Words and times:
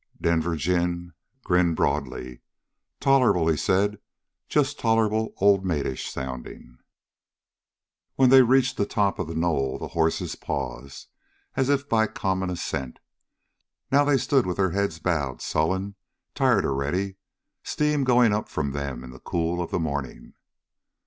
Denver 0.19 0.55
Jim 0.55 1.13
grinned 1.43 1.75
broadly. 1.75 2.41
"Tolerable," 2.99 3.47
he 3.47 3.55
said, 3.55 3.99
"just 4.49 4.79
tolerable 4.79 5.31
old 5.37 5.63
maidish 5.63 6.09
sounding." 6.09 6.79
When 8.15 8.31
they 8.31 8.41
reached 8.41 8.77
the 8.77 8.87
top 8.87 9.19
of 9.19 9.27
the 9.27 9.35
knoll, 9.35 9.77
the 9.77 9.89
horses 9.89 10.35
paused, 10.35 11.07
as 11.55 11.69
if 11.69 11.87
by 11.87 12.07
common 12.07 12.49
assent. 12.49 12.97
Now 13.91 14.03
they 14.03 14.17
stood 14.17 14.47
with 14.47 14.57
their 14.57 14.71
heads 14.71 14.97
bowed, 14.97 15.39
sullen, 15.39 15.93
tired 16.33 16.65
already, 16.65 17.17
steam 17.61 18.03
going 18.03 18.33
up 18.33 18.49
from 18.49 18.71
them 18.71 19.03
into 19.03 19.17
the 19.17 19.19
cool 19.19 19.61
of 19.61 19.69
the 19.69 19.77
morning. 19.77 20.33